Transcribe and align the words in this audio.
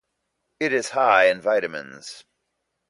It 0.59 0.73
is 0.73 0.89
high 0.89 1.25
in 1.25 1.41
vitamins. 1.41 2.23